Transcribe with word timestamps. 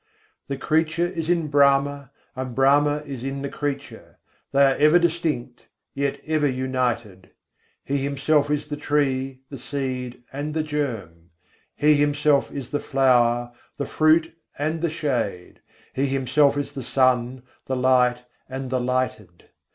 The 0.47 0.57
creature 0.57 1.05
is 1.05 1.29
in 1.29 1.49
Brahma, 1.49 2.09
and 2.35 2.55
Brahma 2.55 3.03
is 3.05 3.23
in 3.23 3.43
the 3.43 3.49
creature: 3.49 4.17
they 4.51 4.65
are 4.65 4.75
ever 4.77 4.97
distinct, 4.97 5.67
yet 5.93 6.19
ever 6.25 6.49
united. 6.49 7.29
He 7.83 7.99
Himself 7.99 8.49
is 8.49 8.65
the 8.65 8.77
tree, 8.77 9.41
the 9.51 9.59
seed, 9.59 10.23
and 10.33 10.55
the 10.55 10.63
germ. 10.63 11.29
He 11.75 11.93
Himself 11.97 12.51
is 12.51 12.71
the 12.71 12.79
flower, 12.79 13.51
the 13.77 13.85
fruit, 13.85 14.35
and 14.57 14.81
the 14.81 14.89
shade. 14.89 15.61
He 15.93 16.07
Himself 16.07 16.57
is 16.57 16.73
the 16.73 16.81
sun, 16.81 17.43
the 17.67 17.75
light, 17.75 18.23
and 18.49 18.71
the 18.71 18.81
lighted. 18.81 19.51